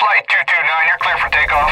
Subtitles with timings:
[0.00, 1.70] Flight 229, you're clear for takeoff.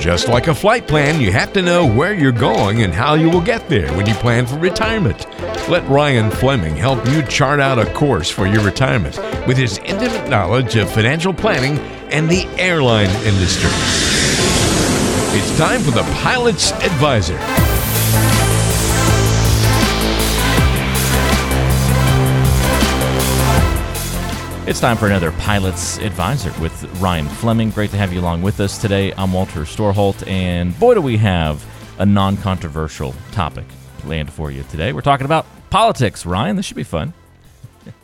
[0.00, 3.28] Just like a flight plan, you have to know where you're going and how you
[3.28, 5.26] will get there when you plan for retirement.
[5.68, 10.30] Let Ryan Fleming help you chart out a course for your retirement with his intimate
[10.30, 11.78] knowledge of financial planning
[12.10, 13.68] and the airline industry.
[15.36, 17.67] It's time for the Pilot's Advisor.
[24.68, 27.70] It's time for another Pilot's Advisor with Ryan Fleming.
[27.70, 29.14] Great to have you along with us today.
[29.16, 31.64] I'm Walter Storholt, and boy, do we have
[31.98, 33.64] a non controversial topic
[34.00, 34.92] planned for you today.
[34.92, 36.56] We're talking about politics, Ryan.
[36.56, 37.14] This should be fun.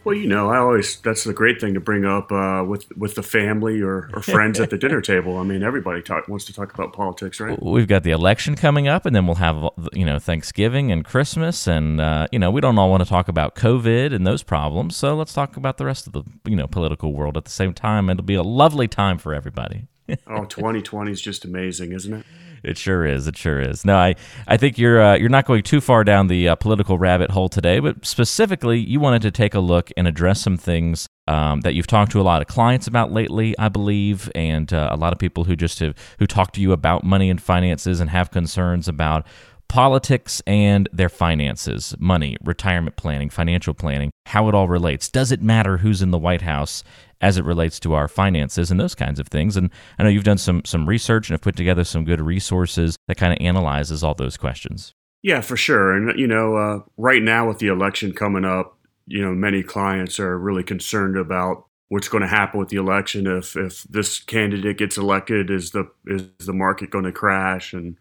[0.05, 3.15] Well, you know, I always that's the great thing to bring up uh, with with
[3.15, 5.39] the family or, or friends at the dinner table.
[5.39, 7.61] I mean, everybody talk, wants to talk about politics, right?
[7.63, 11.67] We've got the election coming up, and then we'll have you know Thanksgiving and Christmas,
[11.67, 14.97] and uh, you know we don't all want to talk about COVID and those problems.
[14.97, 17.73] So let's talk about the rest of the you know political world at the same
[17.73, 18.11] time.
[18.11, 19.87] It'll be a lovely time for everybody.
[20.27, 22.27] oh, 2020 is just amazing, isn't it?
[22.65, 23.27] It sure is.
[23.27, 23.85] It sure is.
[23.85, 24.15] No, I,
[24.49, 27.49] I think you're uh, you're not going too far down the uh, political rabbit hole
[27.51, 31.75] today, but specifically, you wanted to take a look and address some things um, that
[31.75, 35.13] you've talked to a lot of clients about lately, I believe, and uh, a lot
[35.13, 38.31] of people who just have who talk to you about money and finances and have
[38.31, 39.27] concerns about
[39.69, 45.09] politics and their finances, money, retirement planning, financial planning, how it all relates.
[45.09, 46.85] Does it matter who's in the White House
[47.21, 49.57] as it relates to our finances and those kinds of things?
[49.57, 52.97] And I know you've done some some research and have put together some good resources
[53.09, 54.93] that kind of analyzes all those questions.
[55.23, 55.95] Yeah, for sure.
[55.95, 60.21] And you know, uh, right now with the election coming up, you know, many clients
[60.21, 64.79] are really concerned about what's going to happen with the election if if this candidate
[64.79, 67.97] gets elected is the is the market going to crash and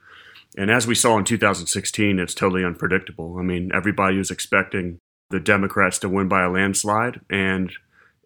[0.57, 3.37] and as we saw in 2016, it's totally unpredictable.
[3.39, 7.71] I mean, everybody was expecting the Democrats to win by a landslide, and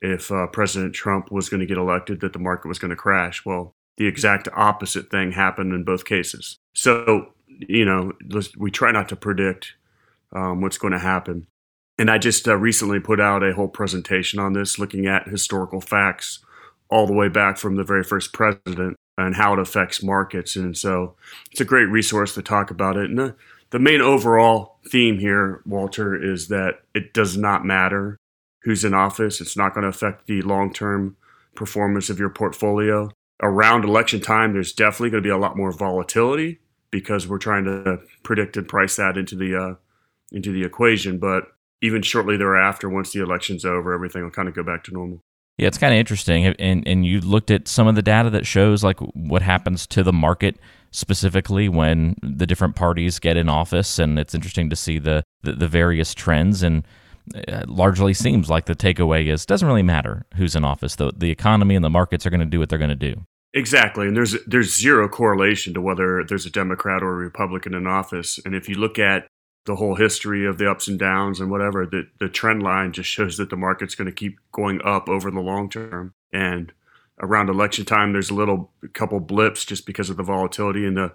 [0.01, 2.97] if uh, President Trump was going to get elected, that the market was going to
[2.97, 3.45] crash.
[3.45, 6.57] Well, the exact opposite thing happened in both cases.
[6.73, 8.11] So, you know,
[8.57, 9.73] we try not to predict
[10.33, 11.47] um, what's going to happen.
[11.97, 15.81] And I just uh, recently put out a whole presentation on this, looking at historical
[15.81, 16.39] facts
[16.89, 20.55] all the way back from the very first president and how it affects markets.
[20.55, 21.15] And so
[21.51, 23.09] it's a great resource to talk about it.
[23.09, 23.35] And the,
[23.71, 28.17] the main overall theme here, Walter, is that it does not matter
[28.61, 29.41] who's in office.
[29.41, 31.17] It's not going to affect the long term
[31.55, 33.11] performance of your portfolio.
[33.41, 36.59] Around election time, there's definitely going to be a lot more volatility
[36.91, 39.75] because we're trying to predict and price that into the uh,
[40.31, 41.17] into the equation.
[41.17, 41.51] But
[41.81, 45.21] even shortly thereafter, once the election's over, everything will kind of go back to normal.
[45.57, 48.45] Yeah, it's kind of interesting, and and you looked at some of the data that
[48.45, 50.59] shows like what happens to the market
[50.91, 55.53] specifically when the different parties get in office, and it's interesting to see the the,
[55.53, 56.85] the various trends and.
[57.49, 60.95] Uh, largely seems like the takeaway is doesn't really matter who's in office.
[60.95, 63.25] The the economy and the markets are going to do what they're going to do.
[63.53, 67.85] Exactly, and there's there's zero correlation to whether there's a Democrat or a Republican in
[67.85, 68.39] office.
[68.45, 69.27] And if you look at
[69.67, 73.09] the whole history of the ups and downs and whatever, the, the trend line just
[73.09, 76.13] shows that the market's going to keep going up over the long term.
[76.33, 76.71] And
[77.21, 80.97] around election time, there's a little a couple blips just because of the volatility and
[80.97, 81.13] the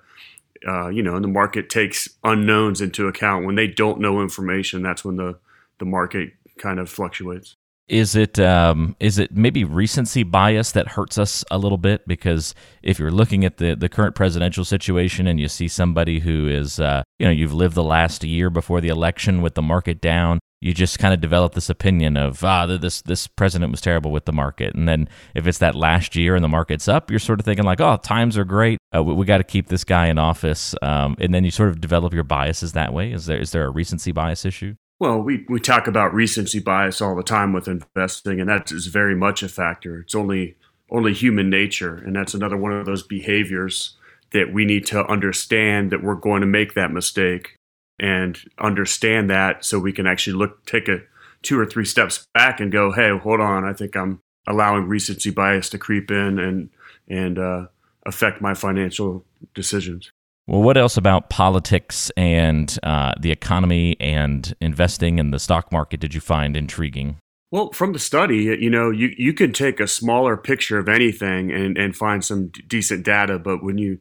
[0.68, 3.44] uh, you know, and the market takes unknowns into account.
[3.44, 5.38] When they don't know information, that's when the
[5.78, 7.56] the market kind of fluctuates.
[7.88, 12.06] Is it um, is it maybe recency bias that hurts us a little bit?
[12.06, 16.46] Because if you're looking at the, the current presidential situation and you see somebody who
[16.46, 20.00] is uh, you know you've lived the last year before the election with the market
[20.00, 24.12] down, you just kind of develop this opinion of ah this this president was terrible
[24.12, 27.18] with the market, and then if it's that last year and the market's up, you're
[27.18, 29.82] sort of thinking like oh times are great, uh, we, we got to keep this
[29.82, 33.10] guy in office, um, and then you sort of develop your biases that way.
[33.10, 34.76] Is there is there a recency bias issue?
[35.02, 38.86] Well, we, we talk about recency bias all the time with investing, and that is
[38.86, 39.98] very much a factor.
[39.98, 40.54] It's only
[40.92, 43.96] only human nature, and that's another one of those behaviors
[44.30, 47.56] that we need to understand that we're going to make that mistake
[47.98, 51.00] and understand that so we can actually look take a
[51.42, 55.30] two or three steps back and go, hey, hold on, I think I'm allowing recency
[55.30, 56.70] bias to creep in and
[57.08, 57.66] and uh,
[58.06, 60.12] affect my financial decisions.
[60.52, 65.98] Well, what else about politics and uh, the economy and investing in the stock market
[65.98, 67.16] did you find intriguing?
[67.50, 71.50] Well, from the study, you know, you, you can take a smaller picture of anything
[71.50, 73.98] and, and find some d- decent data, but when you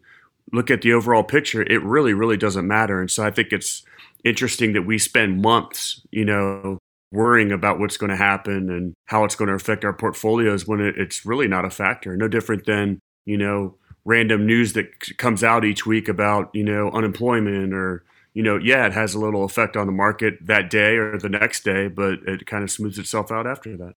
[0.52, 3.00] look at the overall picture, it really, really doesn't matter.
[3.00, 3.84] And so I think it's
[4.26, 6.80] interesting that we spend months, you know,
[7.14, 10.82] worrying about what's going to happen and how it's going to affect our portfolios when
[10.82, 12.18] it, it's really not a factor.
[12.18, 16.90] No different than, you know, random news that comes out each week about you know
[16.92, 18.04] unemployment or
[18.34, 21.30] you know yeah it has a little effect on the market that day or the
[21.30, 23.94] next day but it kind of smooths itself out after that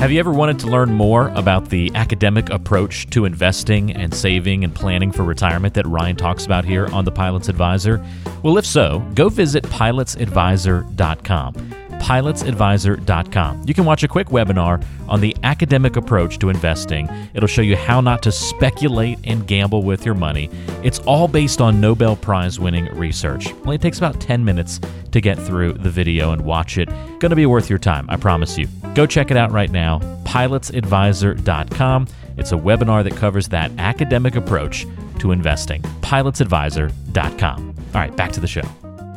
[0.00, 4.64] Have you ever wanted to learn more about the academic approach to investing and saving
[4.64, 8.04] and planning for retirement that Ryan talks about here on The Pilot's Advisor?
[8.42, 13.62] Well, if so, go visit pilotsadvisor.com pilotsadvisor.com.
[13.66, 17.08] You can watch a quick webinar on the academic approach to investing.
[17.32, 20.50] It'll show you how not to speculate and gamble with your money.
[20.82, 23.52] It's all based on Nobel Prize winning research.
[23.64, 24.80] Only takes about 10 minutes
[25.12, 26.88] to get through the video and watch it.
[27.20, 28.66] Going to be worth your time, I promise you.
[28.94, 32.08] Go check it out right now, pilotsadvisor.com.
[32.36, 34.86] It's a webinar that covers that academic approach
[35.20, 35.82] to investing.
[36.00, 37.74] pilotsadvisor.com.
[37.94, 38.62] All right, back to the show.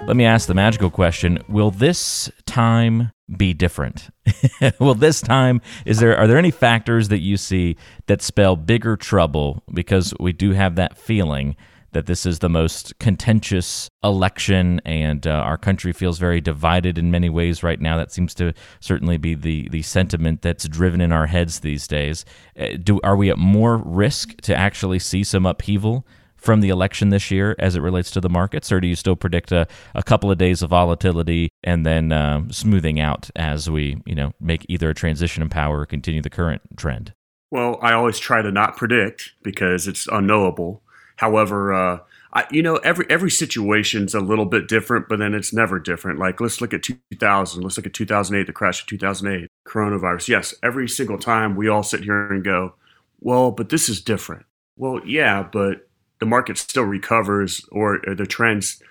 [0.07, 4.09] Let me ask the magical question Will this time be different?
[4.79, 7.75] Will this time, is there, are there any factors that you see
[8.05, 9.63] that spell bigger trouble?
[9.73, 11.55] Because we do have that feeling
[11.93, 17.09] that this is the most contentious election and uh, our country feels very divided in
[17.09, 17.97] many ways right now.
[17.97, 22.25] That seems to certainly be the, the sentiment that's driven in our heads these days.
[22.59, 26.05] Uh, do, are we at more risk to actually see some upheaval?
[26.45, 29.15] From the election this year as it relates to the markets, or do you still
[29.15, 34.01] predict a, a couple of days of volatility and then um, smoothing out as we,
[34.05, 37.13] you know, make either a transition in power or continue the current trend?
[37.51, 40.81] Well, I always try to not predict because it's unknowable.
[41.17, 41.99] However, uh,
[42.33, 46.19] I, you know, every every situation's a little bit different, but then it's never different.
[46.19, 47.63] Like let's look at 2000.
[47.63, 50.27] Let's look at 2008, the crash of 2008, coronavirus.
[50.27, 52.75] Yes, every single time we all sit here and go,
[53.21, 54.45] well, but this is different.
[54.75, 55.84] Well, yeah, but
[56.19, 58.81] the market still recovers or the trends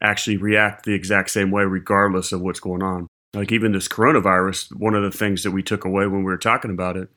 [0.00, 3.06] actually react the exact same way regardless of what's going on.
[3.34, 6.36] Like even this coronavirus, one of the things that we took away when we were
[6.36, 7.08] talking about it,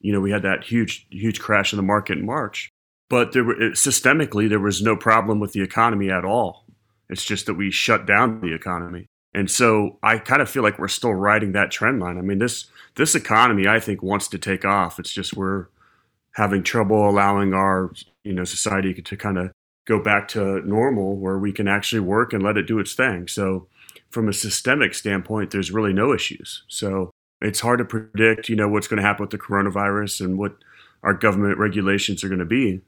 [0.00, 2.70] you know, we had that huge, huge crash in the market in March,
[3.10, 6.64] but there were systemically there was no problem with the economy at all.
[7.10, 10.78] It's just that we shut down the economy, and so I kind of feel like
[10.78, 12.16] we're still riding that trend line.
[12.16, 14.98] I mean this this economy I think wants to take off.
[14.98, 15.66] It's just we're
[16.34, 17.92] having trouble allowing our
[18.24, 19.50] you know society to kind of
[19.86, 23.26] go back to normal where we can actually work and let it do its thing.
[23.26, 23.66] So
[24.10, 26.64] from a systemic standpoint, there's really no issues.
[26.68, 27.10] So
[27.40, 30.56] it's hard to predict, you know, what's going to happen with the coronavirus and what
[31.02, 32.82] our government regulations are going to be.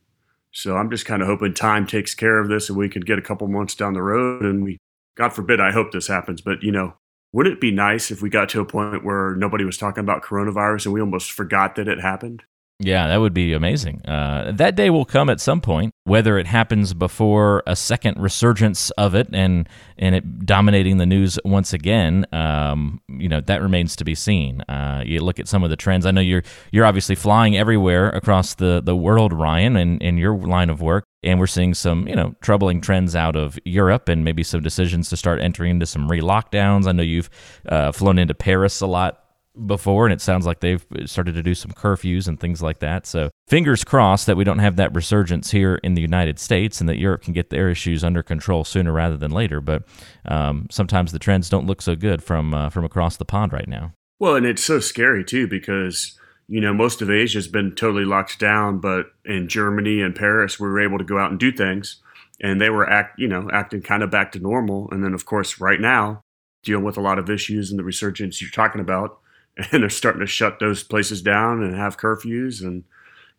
[0.52, 3.18] So I'm just kind of hoping time takes care of this and we can get
[3.18, 4.78] a couple months down the road and we
[5.16, 6.94] God forbid I hope this happens, but you know,
[7.32, 10.22] wouldn't it be nice if we got to a point where nobody was talking about
[10.22, 12.44] coronavirus and we almost forgot that it happened?
[12.78, 14.04] Yeah, that would be amazing.
[14.06, 18.90] Uh, that day will come at some point, whether it happens before a second resurgence
[18.92, 22.26] of it and and it dominating the news once again.
[22.32, 24.62] Um, you know that remains to be seen.
[24.62, 26.06] Uh, you look at some of the trends.
[26.06, 26.42] I know you're
[26.72, 31.04] you're obviously flying everywhere across the the world, Ryan, and in your line of work,
[31.22, 35.08] and we're seeing some you know troubling trends out of Europe and maybe some decisions
[35.10, 36.88] to start entering into some re lockdowns.
[36.88, 37.30] I know you've
[37.68, 39.21] uh, flown into Paris a lot
[39.66, 43.06] before, and it sounds like they've started to do some curfews and things like that.
[43.06, 46.88] So, fingers crossed that we don't have that resurgence here in the United States and
[46.88, 49.60] that Europe can get their issues under control sooner rather than later.
[49.60, 49.84] But
[50.24, 53.68] um, sometimes the trends don't look so good from uh, from across the pond right
[53.68, 53.92] now.
[54.18, 56.18] Well, and it's so scary too because
[56.48, 60.58] you know most of Asia has been totally locked down, but in Germany and Paris,
[60.58, 62.00] we were able to go out and do things,
[62.40, 64.88] and they were act you know acting kind of back to normal.
[64.90, 66.22] And then of course, right now,
[66.62, 69.18] dealing with a lot of issues and the resurgence you're talking about
[69.56, 72.84] and they're starting to shut those places down and have curfews and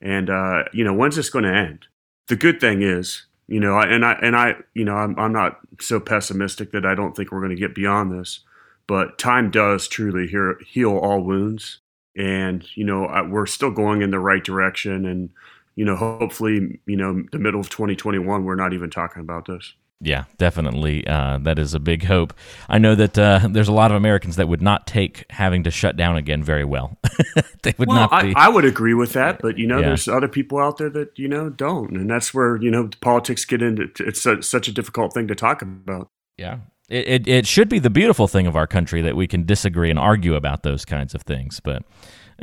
[0.01, 1.87] and uh, you know when's this going to end?
[2.27, 5.59] The good thing is, you know, and I and I, you know, I'm I'm not
[5.79, 8.41] so pessimistic that I don't think we're going to get beyond this,
[8.87, 11.79] but time does truly heal, heal all wounds,
[12.17, 15.29] and you know we're still going in the right direction, and
[15.75, 19.73] you know hopefully, you know, the middle of 2021 we're not even talking about this.
[20.03, 21.07] Yeah, definitely.
[21.07, 22.33] Uh, that is a big hope.
[22.67, 25.71] I know that uh, there's a lot of Americans that would not take having to
[25.71, 26.97] shut down again very well.
[27.63, 28.33] they would well, not be.
[28.35, 29.87] I, I, would agree with that, but you know, yeah.
[29.87, 33.45] there's other people out there that you know don't, and that's where you know politics
[33.45, 33.89] get into.
[33.99, 36.09] It's a, such a difficult thing to talk about.
[36.37, 39.45] Yeah, it, it, it should be the beautiful thing of our country that we can
[39.45, 41.83] disagree and argue about those kinds of things, but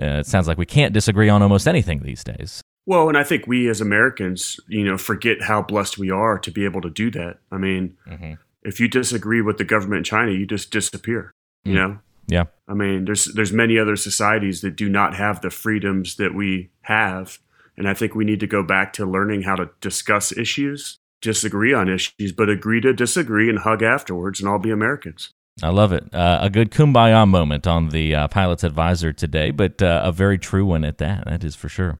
[0.00, 2.62] uh, it sounds like we can't disagree on almost anything these days.
[2.86, 6.50] Well, and I think we as Americans, you know, forget how blessed we are to
[6.50, 7.38] be able to do that.
[7.52, 8.34] I mean, mm-hmm.
[8.62, 11.32] if you disagree with the government in China, you just disappear.
[11.64, 11.76] You mm.
[11.76, 11.98] know.
[12.26, 12.44] Yeah.
[12.68, 16.70] I mean, there's there's many other societies that do not have the freedoms that we
[16.82, 17.38] have,
[17.76, 21.74] and I think we need to go back to learning how to discuss issues, disagree
[21.74, 25.32] on issues, but agree to disagree and hug afterwards, and all be Americans.
[25.62, 26.14] I love it.
[26.14, 30.38] Uh, a good kumbaya moment on the uh, pilot's advisor today, but uh, a very
[30.38, 31.24] true one at that.
[31.26, 31.98] That is for sure.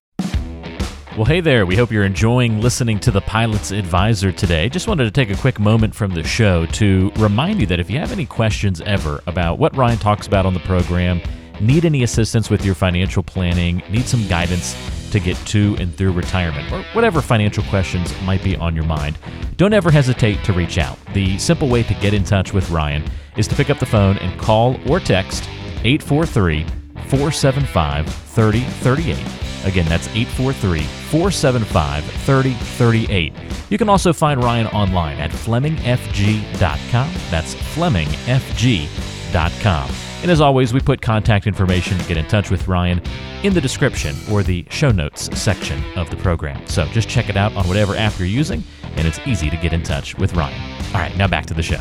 [1.17, 1.67] Well, hey there.
[1.67, 4.69] We hope you're enjoying listening to the Pilot's Advisor today.
[4.69, 7.91] Just wanted to take a quick moment from the show to remind you that if
[7.91, 11.21] you have any questions ever about what Ryan talks about on the program,
[11.61, 14.77] need any assistance with your financial planning, need some guidance
[15.11, 19.19] to get to and through retirement, or whatever financial questions might be on your mind,
[19.57, 20.97] don't ever hesitate to reach out.
[21.13, 23.03] The simple way to get in touch with Ryan
[23.37, 25.49] is to pick up the phone and call or text
[25.83, 26.65] 843
[27.09, 29.50] 475 3038.
[29.65, 33.33] Again, that's 843 475 3038.
[33.69, 37.13] You can also find Ryan online at FlemingFG.com.
[37.31, 39.91] That's FlemingFG.com.
[40.23, 43.01] And as always, we put contact information to get in touch with Ryan
[43.43, 46.67] in the description or the show notes section of the program.
[46.67, 48.63] So just check it out on whatever app you're using,
[48.97, 50.61] and it's easy to get in touch with Ryan.
[50.95, 51.81] All right, now back to the show.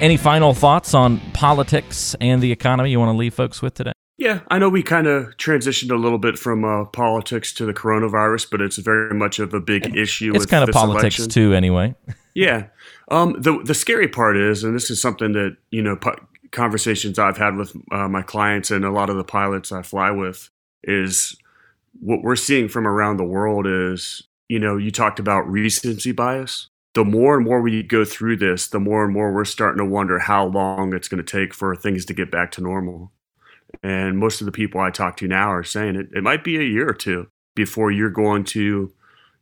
[0.00, 3.92] Any final thoughts on politics and the economy you want to leave folks with today?
[4.16, 7.74] Yeah, I know we kind of transitioned a little bit from uh, politics to the
[7.74, 10.32] coronavirus, but it's very much of a big issue.
[10.34, 11.28] It's kind of politics election.
[11.30, 11.96] too, anyway.
[12.34, 12.66] yeah.
[13.10, 15.98] Um, the the scary part is, and this is something that you know,
[16.52, 20.12] conversations I've had with uh, my clients and a lot of the pilots I fly
[20.12, 20.48] with
[20.84, 21.36] is
[22.00, 26.68] what we're seeing from around the world is, you know, you talked about recency bias.
[26.94, 29.84] The more and more we go through this, the more and more we're starting to
[29.84, 33.10] wonder how long it's going to take for things to get back to normal.
[33.82, 36.56] And most of the people I talk to now are saying it, it might be
[36.58, 38.92] a year or two before you're going to,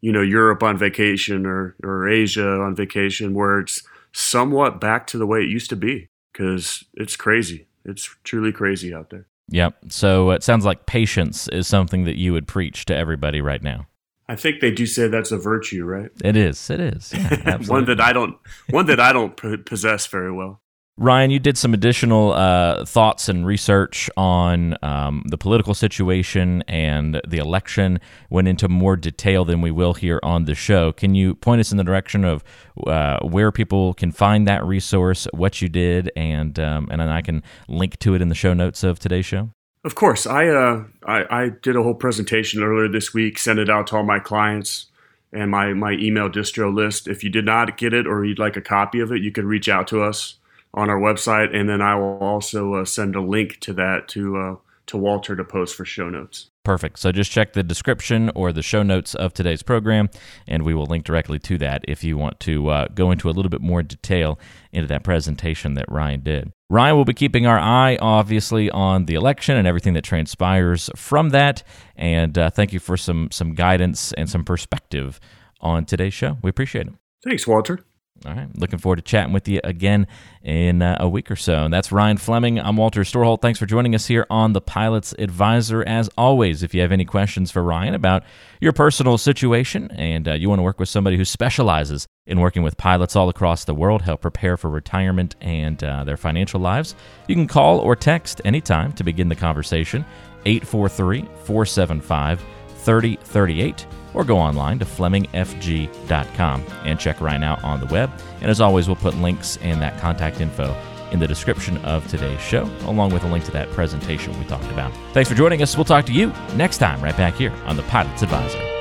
[0.00, 5.18] you know, Europe on vacation or, or Asia on vacation where it's somewhat back to
[5.18, 7.66] the way it used to be because it's crazy.
[7.84, 9.26] It's truly crazy out there.
[9.48, 9.76] Yep.
[9.88, 13.86] So it sounds like patience is something that you would preach to everybody right now.
[14.28, 16.10] I think they do say that's a virtue, right?
[16.24, 16.70] It is.
[16.70, 17.12] It is.
[17.12, 18.38] Yeah, one that I don't.
[18.70, 19.36] One that I don't
[19.66, 20.62] possess very well.
[20.99, 27.18] Ryan, you did some additional uh, thoughts and research on um, the political situation and
[27.26, 30.92] the election, went into more detail than we will here on the show.
[30.92, 32.44] Can you point us in the direction of
[32.87, 37.22] uh, where people can find that resource, what you did, and, um, and then I
[37.22, 39.49] can link to it in the show notes of today's show?
[39.84, 40.26] Of course.
[40.26, 43.96] I, uh, I, I did a whole presentation earlier this week, sent it out to
[43.96, 44.87] all my clients
[45.32, 47.08] and my, my email distro list.
[47.08, 49.46] If you did not get it or you'd like a copy of it, you could
[49.46, 50.37] reach out to us
[50.74, 54.36] on our website, and then I will also uh, send a link to that to
[54.36, 56.50] uh, to Walter to post for show notes.
[56.64, 56.98] Perfect.
[56.98, 60.08] So just check the description or the show notes of today's program,
[60.46, 63.32] and we will link directly to that if you want to uh, go into a
[63.32, 64.38] little bit more detail
[64.72, 66.52] into that presentation that Ryan did.
[66.70, 71.30] Ryan will be keeping our eye, obviously, on the election and everything that transpires from
[71.30, 71.64] that.
[71.96, 75.20] And uh, thank you for some some guidance and some perspective
[75.60, 76.38] on today's show.
[76.42, 76.94] We appreciate it.
[77.24, 77.84] Thanks, Walter.
[78.25, 78.49] All right.
[78.57, 80.07] Looking forward to chatting with you again
[80.45, 81.64] in uh, a week or so.
[81.64, 82.61] And that's Ryan Fleming.
[82.61, 83.42] I'm Walter Storholt.
[83.42, 85.83] Thanks for joining us here on the Pilot's Advisor.
[85.83, 88.23] As always, if you have any questions for Ryan about
[88.61, 92.62] your personal situation and uh, you want to work with somebody who specializes in working
[92.62, 96.95] with pilots all across the world, help prepare for retirement and uh, their financial lives,
[97.26, 100.04] you can call or text anytime to begin the conversation
[100.45, 108.11] 843 475 3038 or go online to FlemingFG.com and check Ryan out on the web.
[108.40, 110.75] And as always, we'll put links and that contact info
[111.12, 114.71] in the description of today's show, along with a link to that presentation we talked
[114.71, 114.92] about.
[115.12, 115.76] Thanks for joining us.
[115.76, 118.71] We'll talk to you next time, right back here on the Pilot's Advisor.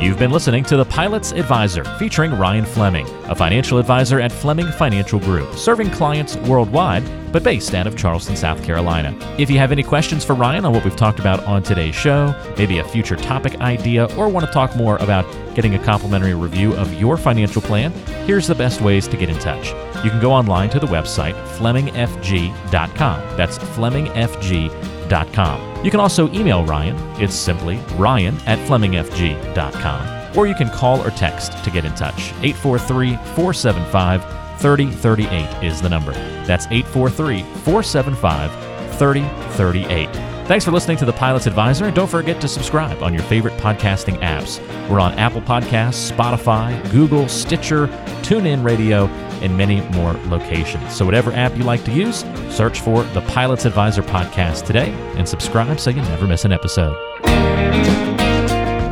[0.00, 4.72] You've been listening to The Pilot's Advisor featuring Ryan Fleming, a financial advisor at Fleming
[4.72, 9.14] Financial Group, serving clients worldwide but based out of Charleston, South Carolina.
[9.38, 12.34] If you have any questions for Ryan on what we've talked about on today's show,
[12.56, 16.72] maybe a future topic idea, or want to talk more about getting a complimentary review
[16.76, 17.92] of your financial plan,
[18.24, 19.68] here's the best ways to get in touch.
[20.02, 23.36] You can go online to the website FlemingFG.com.
[23.36, 26.96] That's FlemingFG.com you can also email Ryan.
[27.20, 30.38] It's simply ryan at flemingfg.com.
[30.38, 32.32] Or you can call or text to get in touch.
[32.42, 34.22] 843 475
[34.60, 36.12] 3038 is the number.
[36.44, 38.50] That's 843 475
[38.96, 40.30] 3038.
[40.46, 43.56] Thanks for listening to the Pilot's Advisor, and don't forget to subscribe on your favorite
[43.58, 44.58] podcasting apps.
[44.88, 47.86] We're on Apple Podcasts, Spotify, Google, Stitcher,
[48.22, 49.06] TuneIn Radio,
[49.42, 50.94] and many more locations.
[50.94, 55.28] So, whatever app you like to use, search for the Pilot's Advisor podcast today and
[55.28, 56.96] subscribe so you never miss an episode.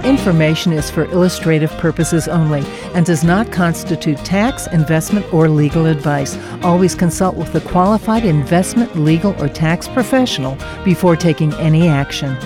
[0.08, 2.62] Information is for illustrative purposes only
[2.94, 6.36] and does not constitute tax, investment, or legal advice.
[6.62, 12.36] Always consult with a qualified investment, legal, or tax professional before taking any action.